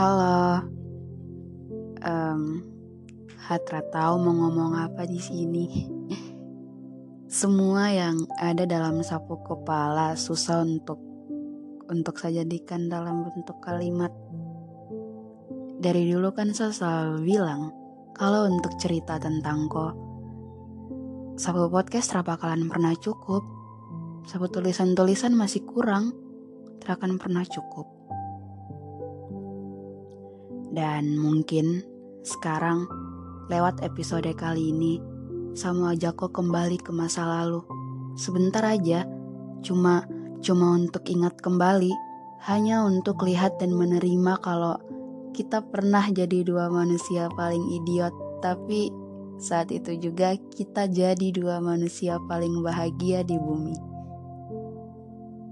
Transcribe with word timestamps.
Halo, 0.00 0.64
um, 2.00 2.42
Hatra 3.36 3.84
tahu 3.92 4.16
mau 4.16 4.32
ngomong 4.32 4.80
apa 4.80 5.04
di 5.04 5.20
sini. 5.20 5.92
Semua 7.28 7.92
yang 7.92 8.24
ada 8.40 8.64
dalam 8.64 9.04
sapu 9.04 9.36
kepala 9.44 10.16
susah 10.16 10.64
untuk 10.64 10.96
untuk 11.92 12.16
saya 12.16 12.40
jadikan 12.40 12.88
dalam 12.88 13.28
bentuk 13.28 13.60
kalimat. 13.60 14.08
Dari 15.84 16.08
dulu 16.08 16.32
kan 16.32 16.56
saya 16.56 16.72
selalu 16.72 17.20
bilang 17.20 17.68
kalau 18.16 18.48
untuk 18.48 18.72
cerita 18.80 19.20
tentang 19.20 19.68
kok 19.68 19.92
sapu 21.36 21.68
podcast 21.68 22.16
bakalan 22.24 22.72
pernah 22.72 22.96
cukup. 22.96 23.44
Sapu 24.24 24.48
tulisan-tulisan 24.48 25.36
masih 25.36 25.60
kurang, 25.68 26.16
terakan 26.80 27.20
pernah 27.20 27.44
cukup. 27.44 27.99
Dan 30.70 31.18
mungkin 31.18 31.82
sekarang 32.22 32.86
lewat 33.50 33.82
episode 33.82 34.30
kali 34.38 34.70
ini 34.70 35.02
aja 35.90 36.14
kok 36.14 36.30
kembali 36.30 36.78
ke 36.78 36.94
masa 36.94 37.26
lalu. 37.26 37.66
Sebentar 38.14 38.62
aja, 38.62 39.02
cuma 39.66 40.06
cuma 40.40 40.72
untuk 40.78 41.04
ingat 41.10 41.42
kembali, 41.42 41.90
hanya 42.46 42.86
untuk 42.86 43.26
lihat 43.26 43.58
dan 43.58 43.74
menerima 43.74 44.38
kalau 44.40 44.78
kita 45.34 45.60
pernah 45.66 46.06
jadi 46.06 46.46
dua 46.46 46.70
manusia 46.70 47.26
paling 47.34 47.82
idiot, 47.82 48.14
tapi 48.40 48.94
saat 49.42 49.74
itu 49.74 49.98
juga 49.98 50.38
kita 50.54 50.86
jadi 50.86 51.28
dua 51.34 51.58
manusia 51.58 52.16
paling 52.30 52.62
bahagia 52.62 53.26
di 53.26 53.36
bumi. 53.36 53.76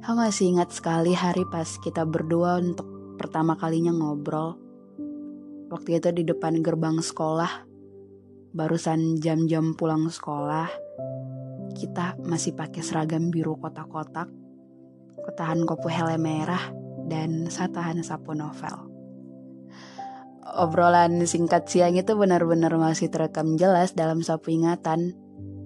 Aku 0.07 0.17
masih 0.17 0.57
ingat 0.57 0.73
sekali 0.73 1.13
hari 1.13 1.45
pas 1.53 1.69
kita 1.85 2.07
berdua 2.07 2.63
untuk 2.63 2.87
pertama 3.21 3.59
kalinya 3.59 3.93
ngobrol 3.93 4.68
Waktu 5.69 6.01
itu 6.01 6.09
di 6.17 6.25
depan 6.25 6.65
gerbang 6.65 6.97
sekolah, 6.97 7.69
barusan 8.57 9.21
jam-jam 9.21 9.77
pulang 9.77 10.09
sekolah, 10.09 10.65
kita 11.77 12.17
masih 12.25 12.57
pakai 12.57 12.81
seragam 12.81 13.29
biru 13.29 13.61
kotak-kotak, 13.61 14.33
ketahan 15.29 15.69
kopu 15.69 15.93
helm 15.93 16.25
merah, 16.25 16.73
dan 17.05 17.53
satahan 17.53 18.01
sapu 18.01 18.33
novel. 18.33 18.89
Obrolan 20.57 21.29
singkat 21.29 21.69
siang 21.69 22.01
itu 22.01 22.17
benar-benar 22.17 22.73
masih 22.81 23.13
terekam 23.13 23.61
jelas 23.61 23.93
dalam 23.93 24.25
sapu 24.25 24.49
ingatan, 24.49 25.13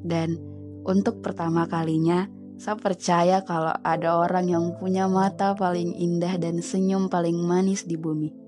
dan 0.02 0.34
untuk 0.82 1.22
pertama 1.22 1.70
kalinya 1.70 2.26
saya 2.58 2.74
percaya 2.74 3.46
kalau 3.46 3.70
ada 3.86 4.18
orang 4.18 4.50
yang 4.50 4.74
punya 4.82 5.06
mata 5.06 5.54
paling 5.54 5.94
indah 5.94 6.34
dan 6.42 6.58
senyum 6.58 7.06
paling 7.06 7.38
manis 7.38 7.86
di 7.86 7.94
bumi 7.94 8.41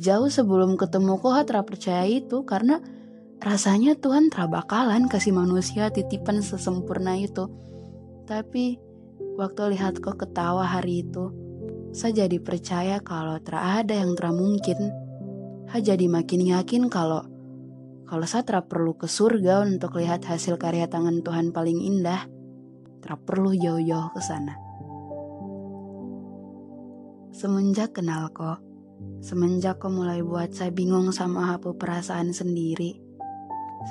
jauh 0.00 0.32
sebelum 0.32 0.80
ketemu 0.80 1.20
Kohat 1.20 1.52
percaya 1.52 2.08
itu 2.08 2.40
karena 2.48 2.80
rasanya 3.36 4.00
Tuhan 4.00 4.32
bakalan 4.48 5.12
kasih 5.12 5.36
manusia 5.36 5.92
titipan 5.92 6.40
sesempurna 6.40 7.20
itu. 7.20 7.52
Tapi 8.24 8.80
waktu 9.36 9.76
lihat 9.76 10.00
kok 10.00 10.16
ketawa 10.16 10.64
hari 10.64 11.04
itu, 11.04 11.28
saya 11.92 12.24
jadi 12.24 12.40
percaya 12.40 12.96
kalau 13.04 13.36
ada 13.84 13.92
yang 13.92 14.16
mungkin. 14.32 14.78
Saya 15.68 15.94
jadi 15.94 16.06
makin 16.08 16.48
yakin 16.48 16.88
kalau 16.88 17.22
kalau 18.08 18.26
saya 18.26 18.42
perlu 18.66 18.98
ke 18.98 19.06
surga 19.06 19.62
untuk 19.62 20.00
lihat 20.00 20.26
hasil 20.26 20.58
karya 20.58 20.90
tangan 20.90 21.22
Tuhan 21.22 21.54
paling 21.54 21.78
indah, 21.78 22.26
tak 23.04 23.22
perlu 23.22 23.54
jauh-jauh 23.54 24.10
ke 24.10 24.18
sana. 24.18 24.58
Semenjak 27.30 27.94
kenal 27.94 28.34
kok, 28.34 28.69
Semenjak 29.20 29.84
kau 29.84 29.92
mulai 29.92 30.24
buat 30.24 30.56
saya 30.56 30.72
bingung 30.72 31.12
sama 31.12 31.52
hapu 31.52 31.76
perasaan 31.76 32.32
sendiri, 32.32 32.96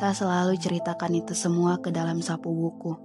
saya 0.01 0.17
selalu 0.17 0.57
ceritakan 0.57 1.21
itu 1.21 1.37
semua 1.37 1.77
ke 1.77 1.93
dalam 1.93 2.17
sapu 2.17 2.49
buku. 2.49 2.97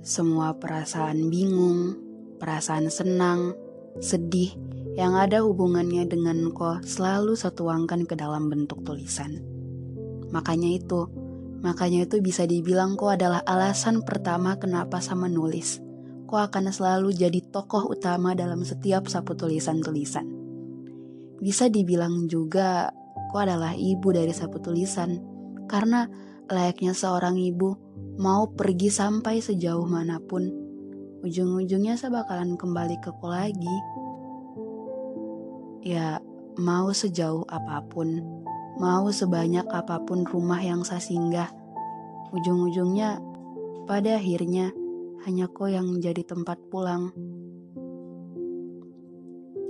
Semua 0.00 0.56
perasaan 0.56 1.28
bingung, 1.28 1.92
perasaan 2.40 2.88
senang, 2.88 3.52
sedih, 4.00 4.56
yang 4.96 5.12
ada 5.12 5.44
hubungannya 5.44 6.08
dengan 6.08 6.56
kau 6.56 6.80
selalu 6.80 7.36
satuangkan 7.36 8.08
ke 8.08 8.16
dalam 8.16 8.48
bentuk 8.48 8.80
tulisan. 8.80 9.44
Makanya 10.32 10.72
itu, 10.72 11.04
makanya 11.60 12.08
itu 12.08 12.24
bisa 12.24 12.48
dibilang 12.48 12.96
kau 12.96 13.12
adalah 13.12 13.44
alasan 13.44 14.00
pertama 14.08 14.56
kenapa 14.56 15.04
sama 15.04 15.28
nulis 15.28 15.84
kau 16.26 16.42
akan 16.42 16.74
selalu 16.74 17.14
jadi 17.14 17.38
tokoh 17.54 17.86
utama 17.86 18.34
dalam 18.34 18.66
setiap 18.66 19.06
sapu 19.06 19.38
tulisan-tulisan. 19.38 20.26
Bisa 21.38 21.70
dibilang 21.70 22.26
juga 22.26 22.90
kau 23.30 23.42
adalah 23.42 23.72
ibu 23.78 24.10
dari 24.10 24.34
sapu 24.34 24.58
tulisan, 24.58 25.22
karena 25.70 26.10
layaknya 26.50 26.94
seorang 26.94 27.38
ibu 27.38 27.78
mau 28.18 28.50
pergi 28.50 28.90
sampai 28.90 29.38
sejauh 29.38 29.86
mana 29.86 30.18
pun, 30.18 30.46
ujung-ujungnya 31.22 31.94
saya 31.94 32.22
bakalan 32.22 32.58
kembali 32.58 32.96
ke 33.02 33.10
kau 33.22 33.30
lagi. 33.30 33.76
Ya, 35.86 36.18
mau 36.58 36.90
sejauh 36.90 37.46
apa 37.46 37.84
pun, 37.86 38.18
mau 38.82 39.06
sebanyak 39.12 39.68
apa 39.70 40.02
pun 40.02 40.26
rumah 40.26 40.58
yang 40.58 40.82
saya 40.82 40.98
singgah, 40.98 41.50
ujung-ujungnya 42.34 43.22
pada 43.86 44.18
akhirnya 44.18 44.74
hanya 45.24 45.48
kau 45.48 45.70
yang 45.70 45.88
menjadi 45.88 46.26
tempat 46.26 46.60
pulang. 46.68 47.14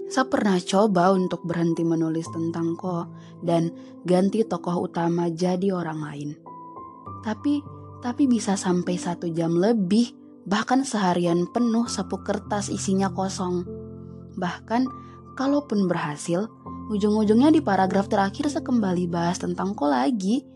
Saya 0.06 0.26
pernah 0.30 0.54
coba 0.62 1.10
untuk 1.10 1.42
berhenti 1.42 1.82
menulis 1.82 2.30
tentang 2.30 2.78
kau 2.78 3.10
dan 3.42 3.74
ganti 4.06 4.46
tokoh 4.46 4.86
utama 4.86 5.26
jadi 5.30 5.74
orang 5.74 5.98
lain. 5.98 6.30
Tapi, 7.26 7.58
tapi 8.02 8.30
bisa 8.30 8.54
sampai 8.54 8.94
satu 8.94 9.26
jam 9.34 9.58
lebih, 9.58 10.14
bahkan 10.46 10.86
seharian 10.86 11.50
penuh 11.50 11.90
sapu 11.90 12.22
kertas 12.22 12.70
isinya 12.70 13.10
kosong. 13.10 13.66
Bahkan, 14.38 14.86
kalaupun 15.34 15.90
berhasil, 15.90 16.46
ujung-ujungnya 16.86 17.50
di 17.50 17.58
paragraf 17.58 18.06
terakhir 18.06 18.46
saya 18.46 18.62
kembali 18.62 19.10
bahas 19.10 19.42
tentang 19.42 19.74
kau 19.74 19.90
lagi. 19.90 20.46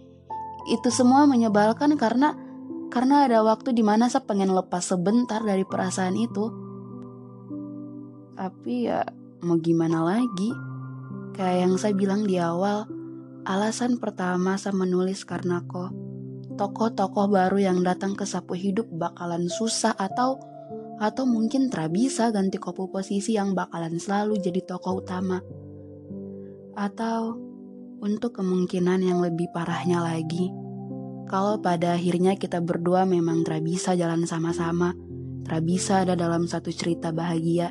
Itu 0.71 0.95
semua 0.95 1.27
menyebalkan 1.27 1.99
karena 1.99 2.39
karena 2.91 3.25
ada 3.25 3.47
waktu 3.47 3.71
di 3.71 3.87
mana 3.87 4.11
saya 4.11 4.27
pengen 4.27 4.51
lepas 4.51 4.83
sebentar 4.83 5.39
dari 5.41 5.63
perasaan 5.63 6.19
itu. 6.19 6.51
Tapi 8.35 8.91
ya 8.91 9.07
mau 9.47 9.57
gimana 9.63 10.03
lagi? 10.03 10.51
Kayak 11.39 11.57
yang 11.63 11.75
saya 11.79 11.95
bilang 11.95 12.27
di 12.27 12.37
awal, 12.37 12.91
alasan 13.47 14.03
pertama 14.03 14.59
saya 14.59 14.75
menulis 14.75 15.23
karena 15.23 15.63
kok 15.65 15.95
tokoh-tokoh 16.59 17.31
baru 17.31 17.57
yang 17.73 17.81
datang 17.81 18.13
ke 18.13 18.29
sapu 18.29 18.53
hidup 18.53 18.85
bakalan 18.93 19.49
susah 19.49 19.97
atau 19.97 20.37
atau 21.01 21.25
mungkin 21.25 21.73
tak 21.73 21.97
bisa 21.97 22.29
ganti 22.29 22.61
kopu 22.61 22.93
posisi 22.93 23.33
yang 23.33 23.57
bakalan 23.57 23.97
selalu 23.97 24.37
jadi 24.37 24.61
tokoh 24.69 25.01
utama. 25.01 25.41
Atau 26.77 27.41
untuk 28.05 28.37
kemungkinan 28.37 29.01
yang 29.01 29.25
lebih 29.25 29.49
parahnya 29.57 30.05
lagi, 30.05 30.53
kalau 31.31 31.63
pada 31.63 31.95
akhirnya 31.95 32.35
kita 32.35 32.59
berdua 32.59 33.07
memang 33.07 33.47
tak 33.47 33.63
bisa 33.63 33.95
jalan 33.95 34.27
sama-sama, 34.27 34.99
tak 35.47 35.63
bisa 35.63 36.03
ada 36.03 36.19
dalam 36.19 36.51
satu 36.51 36.75
cerita 36.75 37.15
bahagia, 37.15 37.71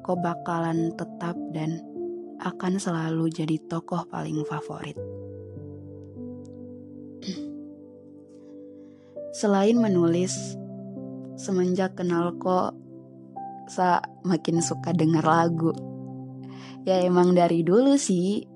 kau 0.00 0.16
bakalan 0.16 0.96
tetap 0.96 1.36
dan 1.52 1.76
akan 2.40 2.80
selalu 2.80 3.28
jadi 3.28 3.60
tokoh 3.68 4.08
paling 4.08 4.48
favorit. 4.48 4.96
Selain 9.36 9.76
menulis, 9.76 10.56
semenjak 11.36 12.00
kenal 12.00 12.32
kok, 12.40 12.72
saya 13.68 14.00
makin 14.24 14.64
suka 14.64 14.96
dengar 14.96 15.28
lagu. 15.28 15.76
Ya 16.88 17.04
emang 17.04 17.36
dari 17.36 17.60
dulu 17.60 18.00
sih, 18.00 18.48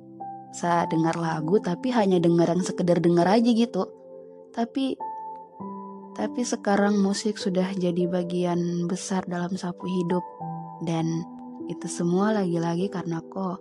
saya 0.60 0.84
dengar 0.84 1.16
lagu 1.16 1.56
tapi 1.64 1.88
hanya 1.96 2.20
dengar 2.20 2.52
yang 2.52 2.60
sekedar 2.60 3.00
dengar 3.00 3.24
aja 3.24 3.48
gitu. 3.48 3.88
Tapi 4.52 5.00
tapi 6.12 6.44
sekarang 6.44 7.00
musik 7.00 7.40
sudah 7.40 7.72
jadi 7.72 8.04
bagian 8.04 8.84
besar 8.84 9.24
dalam 9.24 9.56
sapu 9.56 9.88
hidup. 9.88 10.20
Dan 10.84 11.24
itu 11.72 11.88
semua 11.88 12.36
lagi-lagi 12.36 12.92
karena 12.92 13.24
kok 13.24 13.56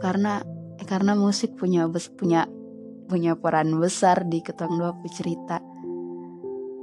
karena 0.00 0.40
karena 0.84 1.12
musik 1.16 1.56
punya 1.56 1.88
punya 1.88 2.48
punya 3.08 3.36
peran 3.36 3.76
besar 3.80 4.28
di 4.28 4.44
ketang 4.44 4.76
dua 4.76 4.92
cerita. 5.08 5.60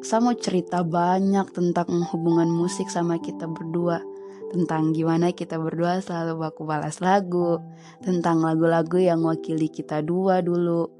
Saya 0.01 0.21
mau 0.25 0.33
cerita 0.33 0.81
banyak 0.81 1.45
tentang 1.53 2.09
hubungan 2.09 2.49
musik 2.49 2.89
sama 2.89 3.21
kita 3.21 3.45
berdua 3.45 4.01
tentang 4.51 4.92
gimana 4.92 5.31
kita 5.31 5.56
berdua 5.56 6.03
selalu 6.03 6.44
baku 6.44 6.68
balas 6.68 7.00
lagu, 7.00 7.63
tentang 8.03 8.44
lagu-lagu 8.44 9.00
yang 9.00 9.24
wakili 9.24 9.71
kita 9.71 10.03
dua 10.03 10.44
dulu. 10.44 10.92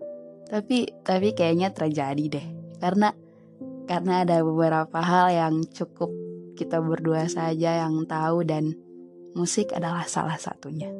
Tapi 0.48 1.04
tapi 1.04 1.36
kayaknya 1.36 1.76
terjadi 1.76 2.40
deh. 2.40 2.48
Karena 2.80 3.12
karena 3.86 4.24
ada 4.24 4.40
beberapa 4.40 5.04
hal 5.04 5.36
yang 5.36 5.56
cukup 5.68 6.10
kita 6.56 6.80
berdua 6.80 7.28
saja 7.28 7.84
yang 7.84 8.08
tahu 8.08 8.48
dan 8.48 8.72
musik 9.36 9.76
adalah 9.76 10.08
salah 10.08 10.40
satunya. 10.40 10.92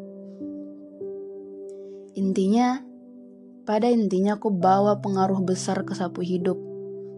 Intinya, 2.12 2.84
pada 3.64 3.88
intinya 3.88 4.36
aku 4.36 4.52
bawa 4.52 5.00
pengaruh 5.00 5.40
besar 5.48 5.88
ke 5.88 5.96
sapu 5.96 6.20
hidup. 6.20 6.60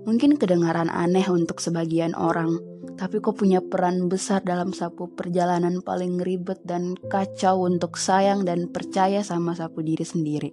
Mungkin 0.06 0.38
kedengaran 0.38 0.91
aneh 0.91 1.25
untuk 1.31 1.57
sebagian 1.57 2.13
orang, 2.13 2.59
tapi 2.93 3.17
kau 3.19 3.33
punya 3.33 3.59
peran 3.59 4.05
besar 4.05 4.45
dalam 4.45 4.69
sapu 4.71 5.09
perjalanan 5.09 5.81
paling 5.81 6.21
ribet 6.21 6.61
dan 6.61 6.93
kacau 7.09 7.65
untuk 7.65 7.97
sayang 7.97 8.45
dan 8.45 8.69
percaya 8.69 9.25
sama 9.25 9.57
sapu 9.57 9.81
diri 9.81 10.05
sendiri. 10.05 10.49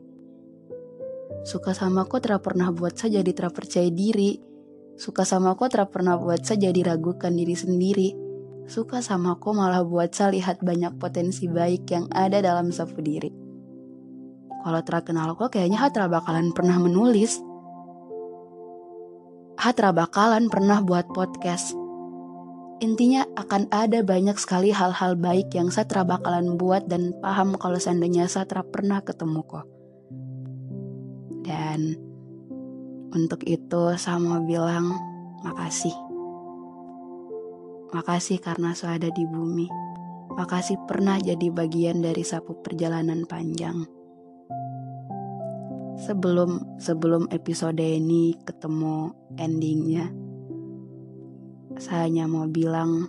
Suka 1.44 1.72
sama 1.72 2.04
kau 2.08 2.20
tidak 2.20 2.44
pernah 2.44 2.68
buat 2.72 2.96
saya 2.96 3.20
jadi 3.20 3.32
tidak 3.32 3.56
percaya 3.56 3.88
diri. 3.88 4.40
Suka 5.00 5.24
sama 5.24 5.56
kau 5.56 5.68
tidak 5.68 5.92
pernah 5.92 6.20
buat 6.20 6.44
saya 6.44 6.68
jadi 6.68 6.96
ragukan 6.96 7.32
diri 7.32 7.56
sendiri. 7.56 8.08
Suka 8.68 9.00
sama 9.00 9.40
kau 9.40 9.56
malah 9.56 9.84
buat 9.84 10.12
saya 10.12 10.36
lihat 10.36 10.60
banyak 10.60 11.00
potensi 11.00 11.48
baik 11.48 11.88
yang 11.88 12.06
ada 12.12 12.44
dalam 12.44 12.68
sapu 12.72 13.00
diri. 13.00 13.32
Kalau 14.60 14.80
terkenal 14.84 15.32
kok 15.40 15.56
kayaknya 15.56 15.80
Hatra 15.80 16.04
bakalan 16.04 16.52
pernah 16.52 16.76
menulis 16.76 17.40
Hatra 19.60 19.92
bakalan 19.92 20.48
pernah 20.48 20.80
buat 20.80 21.08
podcast. 21.12 21.79
Intinya 22.80 23.28
akan 23.36 23.68
ada 23.68 24.00
banyak 24.00 24.40
sekali 24.40 24.72
hal-hal 24.72 25.12
baik 25.20 25.52
yang 25.52 25.68
Satra 25.68 26.00
bakalan 26.00 26.56
buat 26.56 26.88
dan 26.88 27.12
paham 27.20 27.60
kalau 27.60 27.76
seandainya 27.76 28.24
Satra 28.24 28.64
pernah 28.64 29.04
ketemu 29.04 29.44
kok. 29.44 29.68
Dan 31.44 32.00
untuk 33.12 33.44
itu 33.44 33.82
saya 34.00 34.16
mau 34.16 34.40
bilang 34.40 34.96
makasih. 35.44 35.92
Makasih 37.92 38.40
karena 38.40 38.72
saya 38.72 38.96
ada 38.96 39.12
di 39.12 39.28
bumi. 39.28 39.68
Makasih 40.40 40.80
pernah 40.88 41.20
jadi 41.20 41.52
bagian 41.52 42.00
dari 42.00 42.24
sapu 42.24 42.56
perjalanan 42.64 43.28
panjang 43.28 43.84
sebelum 46.00 46.80
sebelum 46.80 47.28
episode 47.28 47.76
ini 47.84 48.32
ketemu 48.48 49.12
endingnya 49.36 50.29
saya 51.80 52.04
hanya 52.04 52.28
mau 52.28 52.44
bilang 52.44 53.08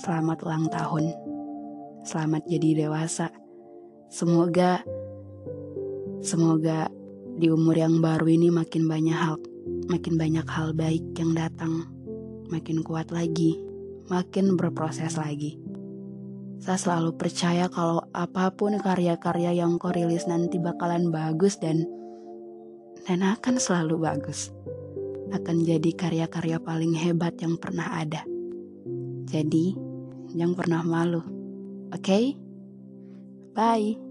selamat 0.00 0.38
ulang 0.48 0.66
tahun. 0.72 1.12
Selamat 2.08 2.48
jadi 2.48 2.88
dewasa. 2.88 3.28
Semoga 4.08 4.80
semoga 6.24 6.88
di 7.36 7.52
umur 7.52 7.76
yang 7.76 8.00
baru 8.00 8.32
ini 8.32 8.48
makin 8.48 8.88
banyak 8.88 9.12
hal 9.12 9.36
makin 9.92 10.16
banyak 10.16 10.48
hal 10.48 10.72
baik 10.72 11.04
yang 11.20 11.36
datang. 11.36 11.84
Makin 12.48 12.80
kuat 12.80 13.12
lagi 13.12 13.60
makin 14.08 14.56
berproses 14.56 15.20
lagi. 15.20 15.60
Saya 16.56 16.80
selalu 16.80 17.20
percaya 17.20 17.68
kalau 17.68 18.08
apa 18.16 18.56
pun 18.56 18.80
karya-karya 18.80 19.52
yang 19.52 19.76
kau 19.76 19.92
rilis 19.92 20.24
nanti 20.24 20.56
bakalan 20.56 21.12
bagus 21.12 21.60
dan 21.60 21.84
dan 23.04 23.20
akan 23.20 23.60
selalu 23.60 24.00
bagus. 24.00 24.50
Akan 25.34 25.66
jadi 25.66 25.90
karya-karya 25.90 26.62
paling 26.62 26.94
hebat 26.94 27.34
yang 27.42 27.58
pernah 27.58 27.98
ada. 27.98 28.22
Jadi, 29.26 29.74
jangan 30.36 30.54
pernah 30.54 30.82
malu. 30.86 31.22
Oke? 31.90 32.02
Okay? 32.02 32.24
Bye. 33.56 34.05